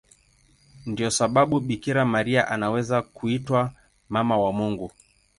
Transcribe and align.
Ndiyo 0.85 1.11
sababu 1.11 1.59
Bikira 1.59 2.05
Maria 2.05 2.47
anaweza 2.47 3.01
kuitwa 3.01 3.71
Mama 4.09 4.37
wa 4.37 4.51
Mungu. 4.53 4.91